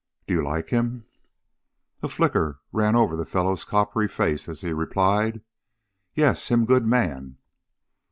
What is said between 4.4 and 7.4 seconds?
as he replied: "Yes. Him good man."